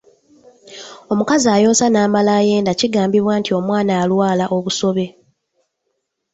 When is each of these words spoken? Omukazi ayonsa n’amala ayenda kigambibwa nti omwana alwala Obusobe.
Omukazi 1.11 1.47
ayonsa 1.55 1.85
n’amala 1.89 2.31
ayenda 2.41 2.71
kigambibwa 2.79 3.33
nti 3.39 3.51
omwana 3.59 3.91
alwala 4.03 4.45
Obusobe. 4.57 5.05